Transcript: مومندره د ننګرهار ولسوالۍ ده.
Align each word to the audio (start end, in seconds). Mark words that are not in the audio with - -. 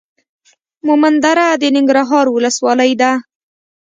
مومندره 0.87 1.47
د 1.61 1.63
ننګرهار 1.75 2.25
ولسوالۍ 2.31 2.91
ده. 3.01 3.11